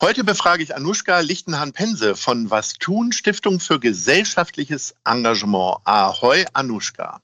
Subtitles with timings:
[0.00, 5.78] Heute befrage ich Anushka Lichtenhahn-Pense von Was tun Stiftung für gesellschaftliches Engagement.
[5.82, 7.20] Ahoi, Anushka.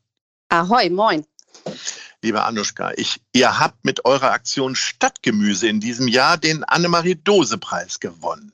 [0.48, 1.24] Ahoi, moin.
[2.24, 8.50] Liebe Anushka, ich, ihr habt mit eurer Aktion Stadtgemüse in diesem Jahr den Annemarie-Dose-Preis gewonnen.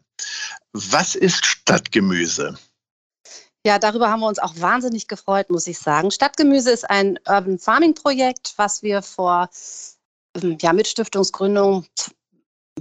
[0.73, 2.59] Was ist Stadtgemüse?
[3.65, 6.11] Ja, darüber haben wir uns auch wahnsinnig gefreut, muss ich sagen.
[6.11, 9.49] Stadtgemüse ist ein Urban Farming Projekt, was wir vor
[10.35, 11.87] ähm, ja, mit Stiftungsgründung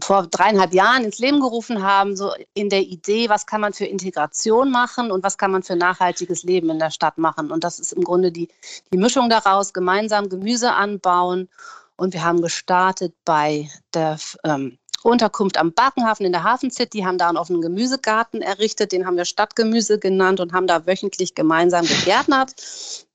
[0.01, 3.85] vor dreieinhalb Jahren ins Leben gerufen haben, so in der Idee, was kann man für
[3.85, 7.51] Integration machen und was kann man für nachhaltiges Leben in der Stadt machen.
[7.51, 8.49] Und das ist im Grunde die,
[8.91, 11.49] die Mischung daraus, gemeinsam Gemüse anbauen.
[11.95, 17.17] Und wir haben gestartet bei der ähm, Unterkunft am Bakenhafen in der Hafen City, haben
[17.17, 21.85] da einen offenen Gemüsegarten errichtet, den haben wir Stadtgemüse genannt und haben da wöchentlich gemeinsam
[21.85, 22.53] gegärtnert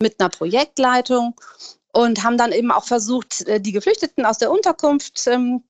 [0.01, 1.35] mit einer Projektleitung
[1.93, 5.63] und haben dann eben auch versucht, äh, die Geflüchteten aus der Unterkunft ähm,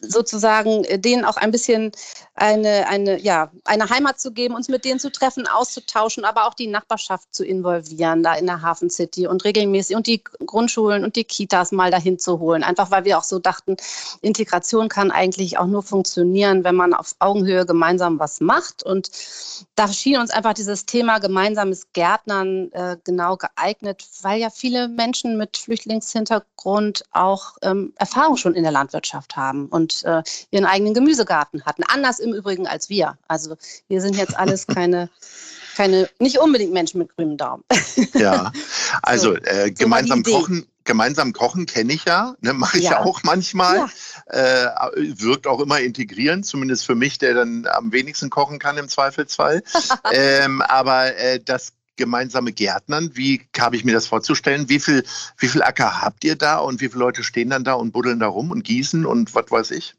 [0.00, 1.92] sozusagen äh, denen auch ein bisschen
[2.34, 6.52] eine, eine, ja, eine Heimat zu geben, uns mit denen zu treffen, auszutauschen, aber auch
[6.52, 11.16] die Nachbarschaft zu involvieren, da in der Hafen City und regelmäßig und die Grundschulen und
[11.16, 12.62] die Kitas mal dahin zu holen.
[12.62, 13.76] Einfach weil wir auch so dachten,
[14.20, 18.82] Integration kann eigentlich auch nur funktionieren, wenn man auf Augenhöhe gemeinsam was macht.
[18.82, 19.10] Und
[19.74, 25.38] da schien uns einfach dieses Thema gemeinsames Gärtnern äh, genau geeignet, weil ja viele Menschen
[25.38, 31.64] mit Flüchtlingshintergrund auch ähm, Erfahrung schon in der Landwirtschaft haben und äh, ihren eigenen Gemüsegarten
[31.64, 31.82] hatten.
[31.84, 33.18] Anders im Übrigen als wir.
[33.28, 33.56] Also
[33.88, 35.10] wir sind jetzt alles keine,
[35.76, 37.64] keine nicht unbedingt Menschen mit grünem Daumen.
[38.14, 38.52] Ja,
[39.02, 40.66] also so, äh, gemeinsam so kochen.
[40.84, 43.00] Gemeinsam kochen kenne ich ja, ne, mache ich ja.
[43.00, 43.88] auch manchmal.
[44.32, 44.70] Ja.
[44.72, 48.88] Äh, wirkt auch immer integrierend, zumindest für mich, der dann am wenigsten kochen kann im
[48.88, 49.62] Zweifelsfall.
[50.12, 54.68] ähm, aber äh, das gemeinsame Gärtnern, wie habe ich mir das vorzustellen?
[54.68, 55.04] Wie viel,
[55.38, 58.20] wie viel Acker habt ihr da und wie viele Leute stehen dann da und buddeln
[58.20, 59.94] da rum und gießen und was weiß ich?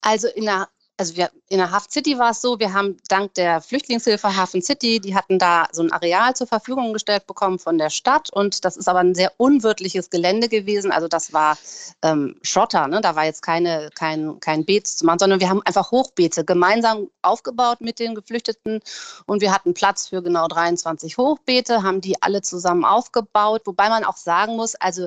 [0.00, 3.32] Also in der also wir, in der Haft City war es so, wir haben dank
[3.34, 7.78] der Flüchtlingshilfe Hafen City, die hatten da so ein Areal zur Verfügung gestellt bekommen von
[7.78, 10.90] der Stadt und das ist aber ein sehr unwirtliches Gelände gewesen.
[10.90, 11.56] Also das war
[12.02, 13.00] ähm, Schotter, ne?
[13.00, 17.08] da war jetzt keine, kein, kein Beet zu machen, sondern wir haben einfach Hochbeete gemeinsam
[17.22, 18.80] aufgebaut mit den Geflüchteten
[19.26, 24.02] und wir hatten Platz für genau 23 Hochbeete, haben die alle zusammen aufgebaut, wobei man
[24.02, 25.06] auch sagen muss, also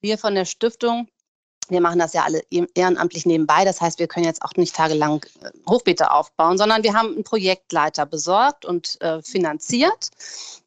[0.00, 1.08] wir von der Stiftung,
[1.70, 2.42] wir machen das ja alle
[2.74, 3.64] ehrenamtlich nebenbei.
[3.64, 7.24] Das heißt, wir können jetzt auch nicht tagelang äh, Hochbeete aufbauen, sondern wir haben einen
[7.24, 10.10] Projektleiter besorgt und äh, finanziert,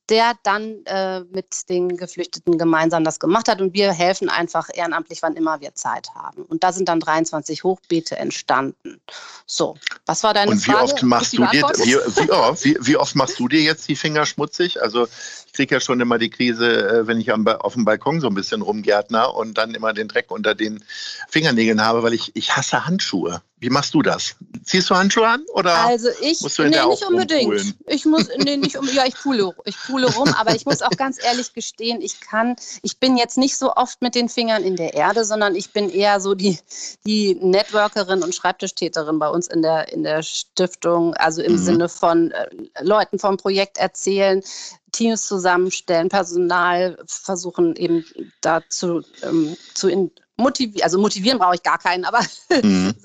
[0.09, 3.61] der dann äh, mit den Geflüchteten gemeinsam das gemacht hat.
[3.61, 6.43] Und wir helfen einfach ehrenamtlich, wann immer wir Zeit haben.
[6.43, 9.01] Und da sind dann 23 Hochbeete entstanden.
[9.45, 9.75] So,
[10.05, 10.93] was war deine und wie Frage?
[10.93, 13.95] Oft machst du dir, wie, wie, oh, wie, wie, oft machst du dir jetzt die
[13.95, 14.81] Finger schmutzig?
[14.81, 15.07] Also
[15.47, 18.27] ich kriege ja schon immer die Krise, äh, wenn ich am, auf dem Balkon so
[18.27, 20.83] ein bisschen rumgärtner und dann immer den Dreck unter den
[21.29, 23.41] Fingernägeln habe, weil ich, ich hasse Handschuhe.
[23.59, 24.35] Wie machst du das?
[24.65, 27.75] Ziehst du Handschuhe an oder also ich, musst du in nee, nicht unbedingt.
[27.87, 30.91] Ich muss, nee, nicht um, ja, ich pule, ich pule rum, aber ich muss auch
[30.97, 34.75] ganz ehrlich gestehen, ich kann, ich bin jetzt nicht so oft mit den Fingern in
[34.75, 36.59] der Erde, sondern ich bin eher so die,
[37.07, 41.57] die Networkerin und Schreibtischtäterin bei uns in der, in der Stiftung, also im mhm.
[41.57, 42.47] Sinne von äh,
[42.81, 44.43] Leuten vom Projekt erzählen,
[44.91, 48.05] Teams zusammenstellen, Personal versuchen eben
[48.41, 52.21] dazu ähm, zu in, motivieren, also motivieren brauche ich gar keinen, aber
[52.63, 52.95] mhm.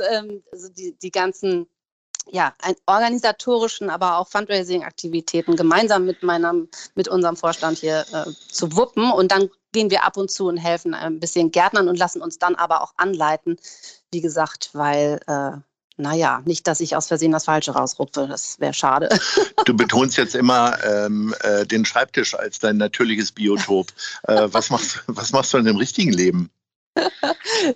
[0.52, 1.66] also die, die ganzen
[2.30, 2.54] ja,
[2.86, 9.10] organisatorischen, aber auch Fundraising-Aktivitäten gemeinsam mit meinem, mit unserem Vorstand hier äh, zu wuppen.
[9.10, 12.38] Und dann gehen wir ab und zu und helfen ein bisschen Gärtnern und lassen uns
[12.38, 13.56] dann aber auch anleiten,
[14.12, 15.58] wie gesagt, weil äh,
[15.98, 19.08] naja, nicht, dass ich aus Versehen das Falsche rausrupfe, das wäre schade.
[19.64, 23.92] Du betonst jetzt immer ähm, äh, den Schreibtisch als dein natürliches Biotop.
[24.24, 26.50] Äh, was, machst, was machst du in dem richtigen Leben?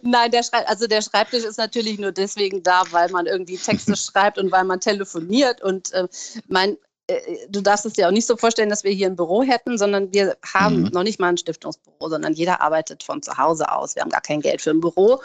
[0.02, 3.96] Nein, der Schrei also der Schreibtisch ist natürlich nur deswegen da, weil man irgendwie Texte
[3.96, 5.62] schreibt und weil man telefoniert.
[5.62, 6.06] Und äh,
[6.48, 6.76] mein,
[7.06, 9.78] äh, du darfst es dir auch nicht so vorstellen, dass wir hier ein Büro hätten,
[9.78, 10.88] sondern wir haben mhm.
[10.88, 13.94] noch nicht mal ein Stiftungsbüro, sondern jeder arbeitet von zu Hause aus.
[13.94, 15.20] Wir haben gar kein Geld für ein Büro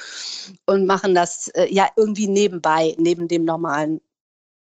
[0.65, 4.01] und machen das äh, ja irgendwie nebenbei, neben dem normalen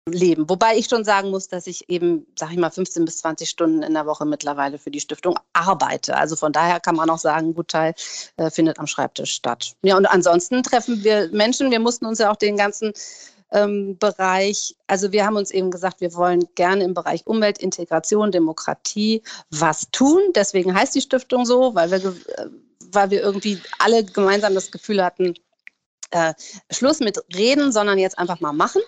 [0.08, 0.48] Leben.
[0.50, 3.82] Wobei ich schon sagen muss, dass ich eben, sag ich mal, 15 bis 20 Stunden
[3.82, 6.16] in der Woche mittlerweile für die Stiftung arbeite.
[6.16, 7.94] Also von daher kann man auch sagen, ein Gutteil
[8.36, 9.74] äh, findet am Schreibtisch statt.
[9.82, 11.70] Ja, und ansonsten treffen wir Menschen.
[11.70, 12.92] Wir mussten uns ja auch den ganzen
[13.52, 18.32] ähm, Bereich, also wir haben uns eben gesagt, wir wollen gerne im Bereich Umwelt, Integration,
[18.32, 20.20] Demokratie was tun.
[20.34, 22.48] Deswegen heißt die Stiftung so, weil wir, äh,
[22.90, 25.34] weil wir irgendwie alle gemeinsam das Gefühl hatten,
[26.10, 26.34] äh,
[26.70, 28.82] Schluss mit Reden, sondern jetzt einfach mal machen.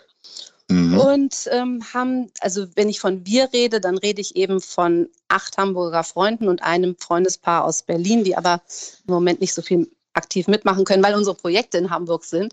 [0.74, 0.98] Mhm.
[0.98, 5.56] Und ähm, haben, also wenn ich von wir rede, dann rede ich eben von acht
[5.56, 8.60] Hamburger Freunden und einem Freundespaar aus Berlin, die aber
[9.06, 12.52] im Moment nicht so viel aktiv mitmachen können, weil unsere Projekte in Hamburg sind.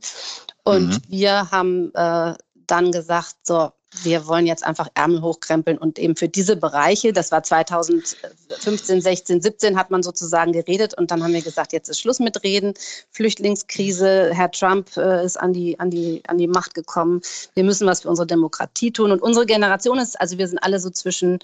[0.63, 1.01] Und mhm.
[1.07, 2.35] wir haben äh,
[2.67, 3.71] dann gesagt, so,
[4.03, 9.41] wir wollen jetzt einfach Ärmel hochkrempeln und eben für diese Bereiche, das war 2015, 16,
[9.41, 12.73] 17, hat man sozusagen geredet und dann haben wir gesagt, jetzt ist Schluss mit Reden.
[13.11, 17.21] Flüchtlingskrise, Herr Trump äh, ist an die, an, die, an die Macht gekommen.
[17.53, 20.79] Wir müssen was für unsere Demokratie tun und unsere Generation ist, also wir sind alle
[20.79, 21.39] so zwischen,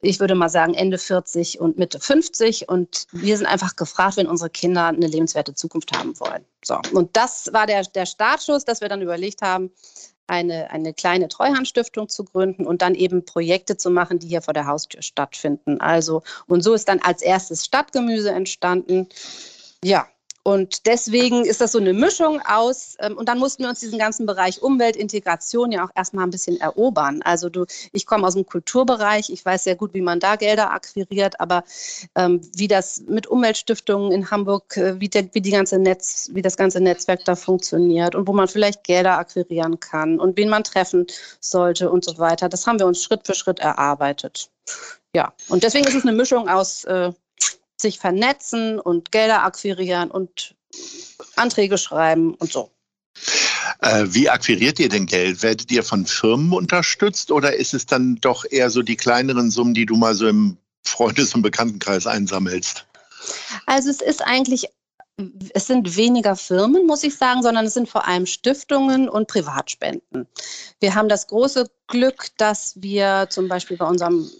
[0.00, 4.26] ich würde mal sagen, Ende 40 und Mitte 50 und wir sind einfach gefragt, wenn
[4.26, 6.44] unsere Kinder eine lebenswerte Zukunft haben wollen.
[6.64, 9.70] So, und das war der, der Startschuss, dass wir dann überlegt haben,
[10.26, 14.54] eine, eine kleine Treuhandstiftung zu gründen und dann eben Projekte zu machen, die hier vor
[14.54, 15.80] der Haustür stattfinden.
[15.80, 19.08] Also, und so ist dann als erstes Stadtgemüse entstanden.
[19.84, 20.06] Ja,
[20.46, 23.98] und deswegen ist das so eine Mischung aus, ähm, und dann mussten wir uns diesen
[23.98, 27.20] ganzen Bereich Umweltintegration ja auch erstmal ein bisschen erobern.
[27.24, 30.70] Also du, ich komme aus dem Kulturbereich, ich weiß sehr gut, wie man da Gelder
[30.70, 31.64] akquiriert, aber
[32.14, 36.42] ähm, wie das mit Umweltstiftungen in Hamburg, äh, wie, der, wie, die ganze Netz, wie
[36.42, 40.62] das ganze Netzwerk da funktioniert und wo man vielleicht Gelder akquirieren kann und wen man
[40.62, 41.08] treffen
[41.40, 44.48] sollte und so weiter, das haben wir uns Schritt für Schritt erarbeitet.
[45.12, 47.10] Ja, und deswegen ist es eine Mischung aus äh,
[47.76, 50.54] sich vernetzen und Gelder akquirieren und
[51.36, 52.70] Anträge schreiben und so.
[53.80, 55.42] Äh, wie akquiriert ihr denn Geld?
[55.42, 59.74] Werdet ihr von Firmen unterstützt oder ist es dann doch eher so die kleineren Summen,
[59.74, 62.86] die du mal so im Freundes- und Bekanntenkreis einsammelst?
[63.66, 64.68] Also es ist eigentlich
[65.54, 70.26] es sind weniger Firmen, muss ich sagen, sondern es sind vor allem Stiftungen und Privatspenden.
[70.80, 74.30] Wir haben das große Glück, dass wir zum Beispiel bei unserem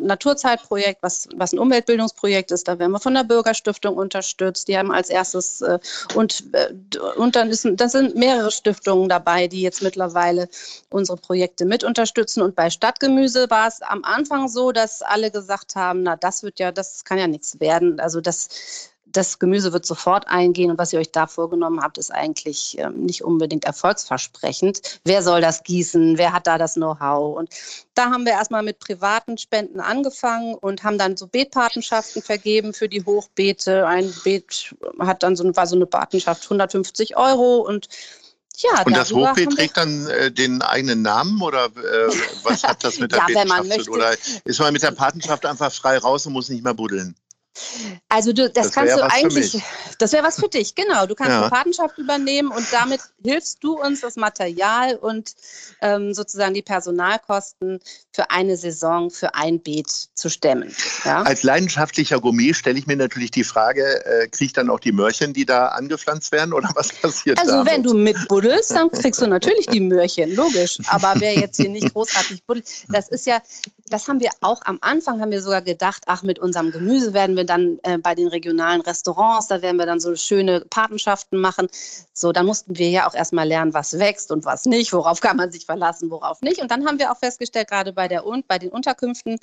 [0.00, 2.68] Naturzeitprojekt, was, was ein Umweltbildungsprojekt ist.
[2.68, 4.68] Da werden wir von der Bürgerstiftung unterstützt.
[4.68, 5.78] Die haben als erstes äh,
[6.14, 6.72] und, äh,
[7.16, 10.48] und dann ist, das sind mehrere Stiftungen dabei, die jetzt mittlerweile
[10.90, 12.42] unsere Projekte mit unterstützen.
[12.42, 16.58] Und bei Stadtgemüse war es am Anfang so, dass alle gesagt haben, na, das wird
[16.58, 18.00] ja, das kann ja nichts werden.
[18.00, 22.12] Also das das Gemüse wird sofort eingehen und was ihr euch da vorgenommen habt, ist
[22.12, 25.00] eigentlich ähm, nicht unbedingt erfolgsversprechend.
[25.04, 26.16] Wer soll das gießen?
[26.18, 27.36] Wer hat da das Know-how?
[27.36, 27.50] Und
[27.94, 32.88] da haben wir erstmal mit privaten Spenden angefangen und haben dann so Beetpatenschaften vergeben für
[32.88, 33.86] die Hochbeete.
[33.88, 37.88] Ein Beet hat dann so, war so eine Patenschaft 150 Euro und
[38.58, 42.08] ja, und das Hochbeet trägt dann äh, den eigenen Namen oder äh,
[42.42, 43.94] was hat das mit der ja, Patenschaft zu tun?
[43.96, 47.16] Oder ist man mit der Patenschaft einfach frei raus und muss nicht mehr buddeln?
[48.08, 49.62] Also du, das, das kannst du eigentlich,
[49.98, 51.06] das wäre was für dich, genau.
[51.06, 51.40] Du kannst ja.
[51.42, 55.34] eine Patenschaft übernehmen und damit hilfst du uns das Material und
[55.80, 57.80] ähm, sozusagen die Personalkosten
[58.12, 60.74] für eine Saison, für ein Beet zu stemmen.
[61.04, 61.22] Ja?
[61.22, 64.92] Als leidenschaftlicher Gourmet stelle ich mir natürlich die Frage, äh, kriege ich dann auch die
[64.92, 67.72] Möhrchen, die da angepflanzt werden oder was passiert Also damit?
[67.72, 70.78] wenn du mitbuddelst, dann kriegst du natürlich die Möhrchen, logisch.
[70.88, 73.40] Aber wer jetzt hier nicht großartig buddelt, das ist ja,
[73.88, 77.36] das haben wir auch am Anfang, haben wir sogar gedacht, ach, mit unserem Gemüse werden
[77.36, 81.68] wir dann äh, bei den regionalen Restaurants, da werden wir dann so schöne Patenschaften machen.
[82.12, 85.36] So, da mussten wir ja auch erstmal lernen, was wächst und was nicht, worauf kann
[85.36, 86.60] man sich verlassen, worauf nicht.
[86.60, 89.38] Und dann haben wir auch festgestellt, gerade bei, der, bei den Unterkünften,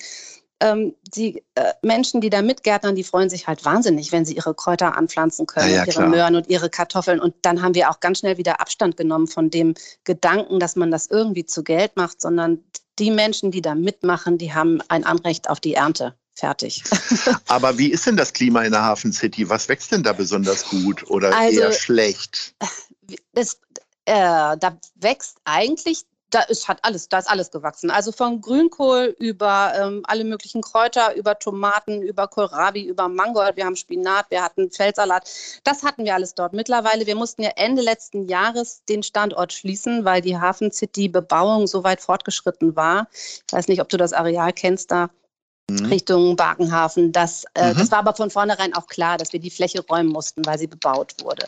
[0.62, 4.54] ähm, die äh, Menschen, die da mitgärtnern, die freuen sich halt wahnsinnig, wenn sie ihre
[4.54, 7.20] Kräuter anpflanzen können, ja, ja, ihre Möhren und ihre Kartoffeln.
[7.20, 9.74] Und dann haben wir auch ganz schnell wieder Abstand genommen von dem
[10.06, 12.64] Gedanken, dass man das irgendwie zu Geld macht, sondern
[13.00, 16.16] die Menschen, die da mitmachen, die haben ein Anrecht auf die Ernte.
[16.36, 16.84] Fertig.
[17.48, 19.50] Aber wie ist denn das Klima in der Hafen City?
[19.50, 22.56] Was wächst denn da besonders gut oder also, eher schlecht?
[23.34, 23.60] Das,
[24.06, 27.90] äh, da wächst eigentlich da ist, hat alles, da ist alles gewachsen.
[27.90, 33.56] Also von Grünkohl über ähm, alle möglichen Kräuter, über Tomaten, über Kohlrabi, über Mangold.
[33.56, 35.30] Wir haben Spinat, wir hatten Feldsalat.
[35.64, 36.52] Das hatten wir alles dort.
[36.54, 41.68] Mittlerweile, wir mussten ja Ende letzten Jahres den Standort schließen, weil die Hafen City Bebauung
[41.68, 43.08] so weit fortgeschritten war.
[43.14, 45.10] Ich weiß nicht, ob du das Areal kennst da
[45.70, 45.86] mhm.
[45.86, 47.12] Richtung Barkenhafen.
[47.12, 47.78] Das, äh, mhm.
[47.78, 50.68] das war aber von vornherein auch klar, dass wir die Fläche räumen mussten, weil sie
[50.68, 51.46] bebaut wurde.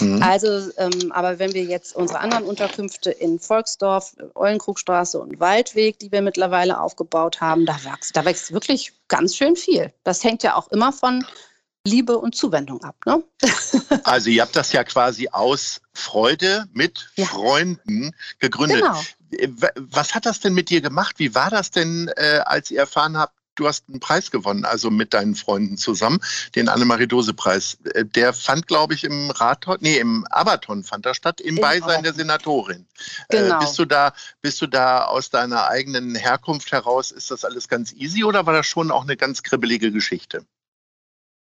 [0.00, 0.22] Mhm.
[0.22, 6.12] Also, ähm, aber wenn wir jetzt unsere anderen Unterkünfte in Volksdorf, Eulenkrugstraße und Waldweg, die
[6.12, 9.92] wir mittlerweile aufgebaut haben, da wächst, da wächst wirklich ganz schön viel.
[10.04, 11.24] Das hängt ja auch immer von
[11.86, 12.96] Liebe und Zuwendung ab.
[13.06, 13.22] Ne?
[14.04, 17.26] also ihr habt das ja quasi aus Freude mit ja.
[17.26, 18.82] Freunden gegründet.
[18.82, 19.00] Genau.
[19.30, 21.18] Äh, was hat das denn mit dir gemacht?
[21.18, 24.90] Wie war das denn, äh, als ihr erfahren habt, du hast einen Preis gewonnen, also
[24.90, 26.20] mit deinen Freunden zusammen,
[26.54, 27.78] den Annemarie-Dose-Preis.
[27.94, 31.62] Äh, der fand, glaube ich, im Rathon, nee, im Abaton fand er statt, im, Im
[31.62, 32.02] Beisein Abaton.
[32.04, 32.86] der Senatorin.
[33.28, 33.56] Genau.
[33.56, 37.68] Äh, bist, du da, bist du da aus deiner eigenen Herkunft heraus, ist das alles
[37.68, 40.44] ganz easy oder war das schon auch eine ganz kribbelige Geschichte?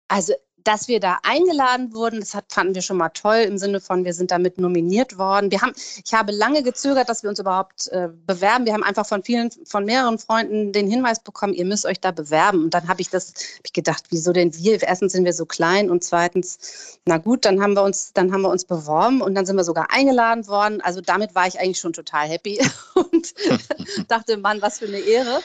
[0.07, 0.33] Also
[0.67, 4.03] dass wir da eingeladen wurden, das hat, fanden wir schon mal toll im Sinne von,
[4.03, 5.49] wir sind damit nominiert worden.
[5.49, 5.71] Wir haben,
[6.03, 8.65] ich habe lange gezögert, dass wir uns überhaupt äh, bewerben.
[8.65, 12.11] Wir haben einfach von vielen, von mehreren Freunden den Hinweis bekommen, ihr müsst euch da
[12.11, 12.65] bewerben.
[12.65, 14.83] Und dann habe ich das, hab ich gedacht, wieso denn wir?
[14.83, 18.41] Erstens sind wir so klein und zweitens, na gut, dann haben wir uns, dann haben
[18.41, 20.81] wir uns beworben und dann sind wir sogar eingeladen worden.
[20.81, 22.59] Also damit war ich eigentlich schon total happy
[22.93, 23.33] und
[24.09, 25.39] dachte, Mann, was für eine Ehre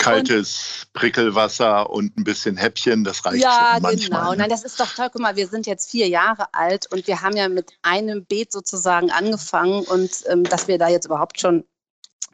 [0.00, 4.18] kaltes Prickelwasser und ein bisschen Häppchen, das reicht ja, schon manchmal.
[4.18, 4.34] Ja, genau.
[4.34, 5.08] Nein, das ist doch toll.
[5.12, 8.52] Guck mal, wir sind jetzt vier Jahre alt und wir haben ja mit einem Beet
[8.52, 11.64] sozusagen angefangen und ähm, dass wir da jetzt überhaupt schon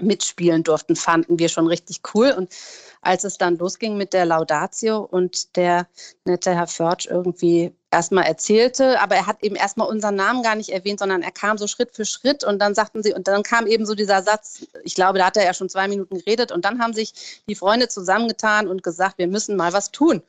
[0.00, 2.34] mitspielen durften, fanden wir schon richtig cool.
[2.36, 2.52] Und
[3.00, 5.88] als es dann losging mit der Laudatio und der
[6.24, 10.68] nette Herr Förtsch irgendwie erstmal erzählte, aber er hat eben erstmal unseren Namen gar nicht
[10.68, 13.66] erwähnt, sondern er kam so Schritt für Schritt und dann sagten sie, und dann kam
[13.66, 16.66] eben so dieser Satz, ich glaube, da hat er ja schon zwei Minuten geredet und
[16.66, 20.22] dann haben sich die Freunde zusammengetan und gesagt, wir müssen mal was tun.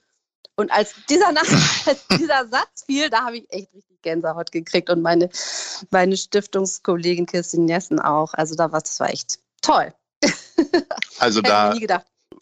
[0.55, 1.27] Und als dieser,
[1.85, 5.29] als dieser Satz fiel, da habe ich echt richtig Gänsehaut gekriegt und meine,
[5.91, 8.33] meine Stiftungskollegin Kirstin Nessen auch.
[8.33, 9.93] Also da war das war echt toll.
[11.19, 11.73] Also da,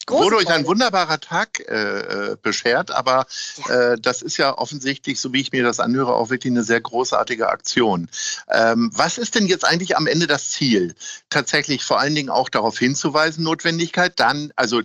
[0.08, 3.26] wurde euch ein wunderbarer Tag äh, äh, beschert, aber
[3.68, 3.94] ja.
[3.94, 6.82] äh, das ist ja offensichtlich, so wie ich mir das anhöre, auch wirklich eine sehr
[6.82, 8.10] großartige Aktion.
[8.50, 10.96] Ähm, was ist denn jetzt eigentlich am Ende das Ziel?
[11.30, 14.82] Tatsächlich vor allen Dingen auch darauf hinzuweisen, Notwendigkeit, dann also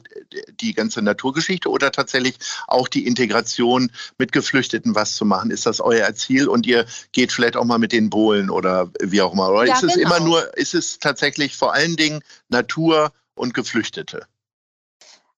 [0.60, 2.36] die ganze Naturgeschichte oder tatsächlich
[2.66, 5.50] auch die Integration mit Geflüchteten was zu machen?
[5.50, 9.20] Ist das euer Ziel und ihr geht vielleicht auch mal mit den Bohlen oder wie
[9.22, 9.50] auch immer?
[9.50, 10.06] Oder ja, ist es genau.
[10.06, 14.26] immer nur, ist es tatsächlich vor allen Dingen Natur und Geflüchtete?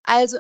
[0.04, 0.38] Also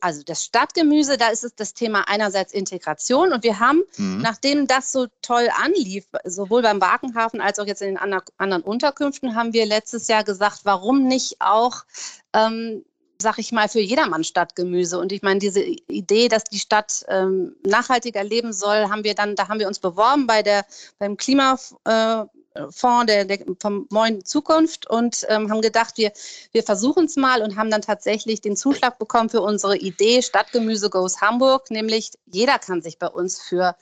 [0.00, 4.18] also das Stadtgemüse, da ist es das Thema einerseits Integration und wir haben, mhm.
[4.22, 9.34] nachdem das so toll anlief, sowohl beim Wakenhafen als auch jetzt in den anderen Unterkünften,
[9.34, 11.84] haben wir letztes Jahr gesagt, warum nicht auch,
[12.32, 12.84] ähm,
[13.20, 14.98] sag ich mal, für jedermann Stadtgemüse.
[14.98, 19.36] Und ich meine, diese Idee, dass die Stadt ähm, nachhaltiger leben soll, haben wir dann,
[19.36, 20.64] da haben wir uns beworben bei der,
[20.98, 22.24] beim Klima, äh,
[22.70, 26.12] Fonds der, der vom Neuen Zukunft und ähm, haben gedacht, wir,
[26.52, 30.90] wir versuchen es mal und haben dann tatsächlich den Zuschlag bekommen für unsere Idee Stadtgemüse
[30.90, 33.76] Goes Hamburg, nämlich jeder kann sich bei uns für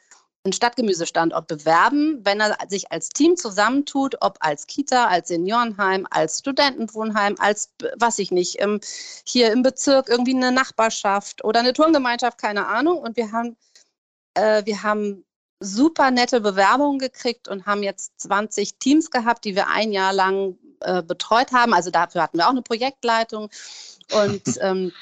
[0.45, 6.41] einen Stadtgemüsestandort bewerben, wenn er sich als Team zusammentut, ob als Kita, als Seniorenheim, als
[6.41, 8.81] Studentenwohnheim, als, was ich nicht, ähm,
[9.25, 12.99] hier im Bezirk irgendwie eine Nachbarschaft oder eine Turngemeinschaft, keine Ahnung.
[12.99, 13.57] Und wir haben,
[14.35, 15.25] äh, wir haben
[15.63, 20.59] super nette Bewerbungen gekriegt und haben jetzt 20 Teams gehabt, die wir ein Jahr lang
[20.81, 21.75] äh, betreut haben.
[21.75, 23.51] Also dafür hatten wir auch eine Projektleitung.
[24.13, 24.93] Und ähm,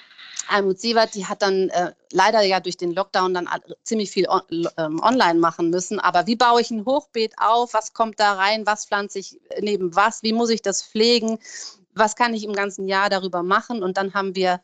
[0.48, 3.48] Almut Sievert, die hat dann äh, leider ja durch den Lockdown dann
[3.82, 4.42] ziemlich viel on,
[4.76, 6.00] ähm, online machen müssen.
[6.00, 7.74] Aber wie baue ich ein Hochbeet auf?
[7.74, 8.66] Was kommt da rein?
[8.66, 10.22] Was pflanze ich neben was?
[10.22, 11.38] Wie muss ich das pflegen?
[11.94, 13.82] Was kann ich im ganzen Jahr darüber machen?
[13.82, 14.60] Und dann haben wir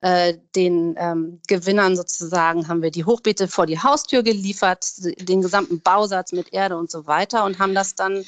[0.00, 5.80] äh, den ähm, Gewinnern sozusagen haben wir die Hochbeete vor die Haustür geliefert, den gesamten
[5.80, 8.24] Bausatz mit Erde und so weiter und haben das dann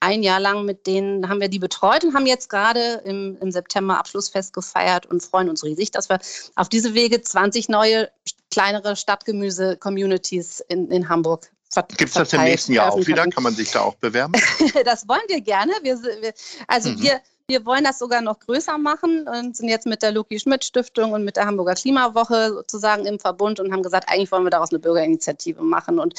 [0.00, 3.52] ein Jahr lang mit denen haben wir die betreut und haben jetzt gerade im, im
[3.52, 6.18] September Abschlussfest gefeiert und freuen uns riesig, dass wir
[6.56, 8.10] auf diese Wege 20 neue
[8.50, 11.50] kleinere Stadtgemüse-Communities in, in Hamburg
[11.96, 13.24] Gibt es das im nächsten Jahr auch wieder?
[13.28, 14.32] Kann man sich da auch bewerben?
[14.84, 15.72] das wollen wir gerne.
[15.82, 16.32] Wir, wir,
[16.66, 17.00] also mhm.
[17.00, 17.20] wir,
[17.50, 21.12] wir wollen das sogar noch größer machen und sind jetzt mit der Luki Schmidt Stiftung
[21.12, 24.70] und mit der Hamburger Klimawoche sozusagen im Verbund und haben gesagt, eigentlich wollen wir daraus
[24.70, 25.98] eine Bürgerinitiative machen.
[25.98, 26.14] Und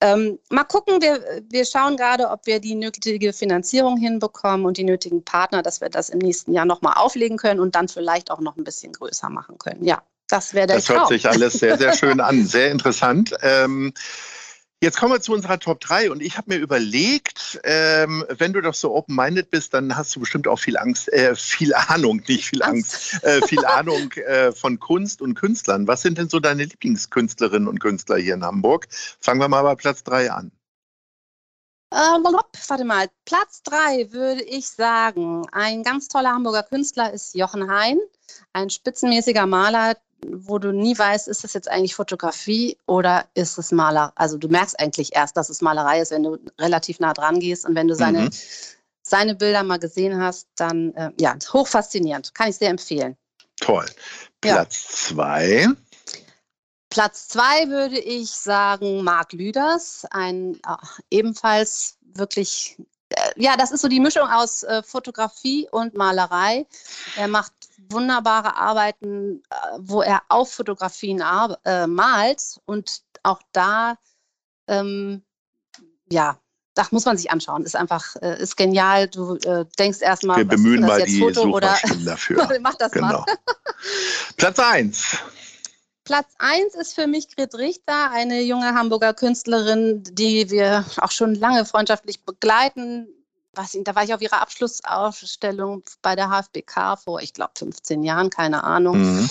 [0.00, 4.84] ähm, mal gucken, wir, wir schauen gerade, ob wir die nötige Finanzierung hinbekommen und die
[4.84, 8.40] nötigen Partner, dass wir das im nächsten Jahr nochmal auflegen können und dann vielleicht auch
[8.40, 9.84] noch ein bisschen größer machen können.
[9.84, 12.46] Ja, das wäre der Das hört sich alles sehr, sehr schön an.
[12.46, 13.34] Sehr interessant.
[13.42, 13.92] Ähm,
[14.82, 18.62] Jetzt kommen wir zu unserer Top 3 und ich habe mir überlegt, ähm, wenn du
[18.62, 22.46] doch so open-minded bist, dann hast du bestimmt auch viel Angst, äh, viel Ahnung, nicht
[22.46, 25.86] viel Angst, äh, viel Ahnung äh, von Kunst und Künstlern.
[25.86, 28.88] Was sind denn so deine Lieblingskünstlerinnen und Künstler hier in Hamburg?
[29.20, 30.50] Fangen wir mal bei Platz 3 an.
[31.92, 37.70] Ähm, warte mal, Platz 3 würde ich sagen, ein ganz toller Hamburger Künstler ist Jochen
[37.70, 37.98] Hein.
[38.54, 39.96] ein spitzenmäßiger Maler,
[40.26, 44.12] wo du nie weißt, ist das jetzt eigentlich Fotografie oder ist es Maler?
[44.16, 47.66] Also du merkst eigentlich erst, dass es Malerei ist, wenn du relativ nah dran gehst
[47.66, 48.30] und wenn du seine, mhm.
[49.02, 52.34] seine Bilder mal gesehen hast, dann äh, ja, hochfaszinierend.
[52.34, 53.16] Kann ich sehr empfehlen.
[53.60, 53.86] Toll.
[54.40, 54.94] Platz ja.
[54.94, 55.68] zwei.
[56.88, 60.76] Platz zwei würde ich sagen Marc Lüders, ein äh,
[61.10, 62.76] ebenfalls wirklich,
[63.10, 66.66] äh, ja, das ist so die Mischung aus äh, Fotografie und Malerei.
[67.16, 67.52] Er macht
[67.88, 71.22] wunderbare Arbeiten, äh, wo er auf Fotografien
[71.64, 73.96] äh, malt und auch da,
[74.68, 75.22] ähm,
[76.10, 76.38] ja,
[76.74, 77.64] das muss man sich anschauen.
[77.64, 79.08] Ist einfach, äh, ist genial.
[79.08, 82.48] Du äh, denkst erstmal, wir bemühen mal die Foto oder dafür.
[82.60, 83.08] Mach das genau.
[83.08, 83.26] mal.
[84.36, 85.18] Platz 1.
[86.04, 91.34] Platz 1 ist für mich Grit Richter, eine junge Hamburger Künstlerin, die wir auch schon
[91.34, 93.08] lange freundschaftlich begleiten.
[93.54, 98.30] Was, da war ich auf ihrer Abschlussausstellung bei der HFBK vor, ich glaube, 15 Jahren,
[98.30, 98.98] keine Ahnung.
[99.00, 99.30] Mhm.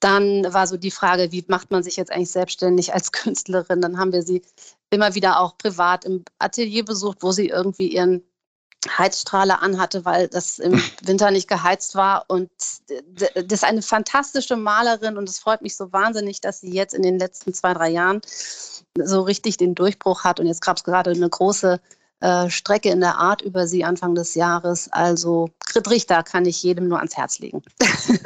[0.00, 3.80] Dann war so die Frage, wie macht man sich jetzt eigentlich selbstständig als Künstlerin?
[3.80, 4.42] Dann haben wir sie
[4.90, 8.22] immer wieder auch privat im Atelier besucht, wo sie irgendwie ihren
[8.86, 12.24] Heizstrahler anhatte, weil das im Winter nicht geheizt war.
[12.28, 12.50] Und
[13.16, 17.02] das ist eine fantastische Malerin und es freut mich so wahnsinnig, dass sie jetzt in
[17.02, 18.20] den letzten zwei, drei Jahren
[18.98, 20.38] so richtig den Durchbruch hat.
[20.38, 21.80] Und jetzt gab es gerade eine große
[22.20, 24.88] äh, Strecke in der Art über sie Anfang des Jahres.
[24.92, 27.62] Also Grit Richter kann ich jedem nur ans Herz legen.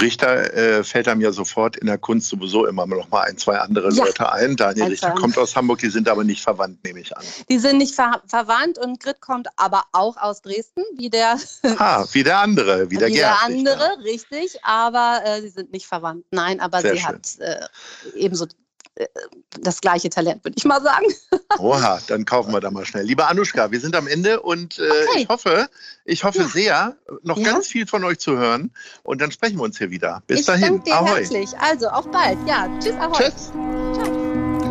[0.00, 3.58] Richter äh, fällt einem ja sofort in der Kunst sowieso immer noch mal ein, zwei
[3.58, 4.04] andere ja.
[4.04, 4.56] Leute ein.
[4.56, 7.24] Daniel ein, Richter kommt aus Hamburg, die sind aber nicht verwandt, nehme ich an.
[7.48, 11.38] Die sind nicht ver verwandt und Grit kommt aber auch aus Dresden, wie der.
[11.78, 15.86] Ah, wie der andere, wie der Wie der andere, richtig, aber äh, sie sind nicht
[15.86, 16.24] verwandt.
[16.30, 17.08] Nein, aber Sehr sie schön.
[17.08, 17.66] hat äh,
[18.14, 18.46] ebenso
[19.60, 21.06] das gleiche Talent, würde ich mal sagen.
[21.58, 23.04] Oha, dann kaufen wir da mal schnell.
[23.04, 25.22] Liebe Anuschka, wir sind am Ende und äh, okay.
[25.22, 25.68] ich hoffe,
[26.04, 26.48] ich hoffe ja.
[26.48, 27.52] sehr, noch ja.
[27.52, 28.70] ganz viel von euch zu hören
[29.02, 30.22] und dann sprechen wir uns hier wieder.
[30.26, 30.76] Bis ich dahin.
[30.76, 31.18] Danke dir Ahoi.
[31.18, 31.50] herzlich.
[31.58, 32.38] Also, auf bald.
[32.46, 33.18] Ja, tschüss, Ahoi.
[33.18, 33.52] Tschüss.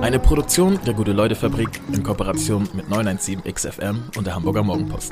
[0.01, 5.11] Eine Produktion der Gute-Leute-Fabrik in Kooperation mit 917XFM und der Hamburger Morgenpost.